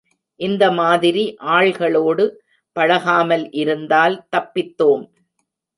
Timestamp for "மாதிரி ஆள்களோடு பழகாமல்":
0.71-3.45